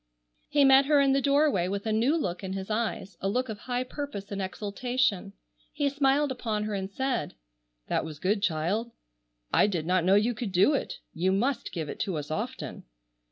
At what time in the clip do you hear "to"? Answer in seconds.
11.99-12.17